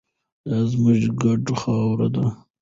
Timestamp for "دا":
0.47-0.59